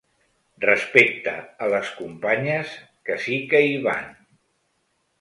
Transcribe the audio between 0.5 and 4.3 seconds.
Respecte a les companyes que sí que hi van.